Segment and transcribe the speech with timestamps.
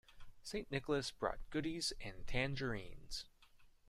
[0.41, 0.65] St.
[0.71, 3.25] Nicholas brought goodies and tangerines.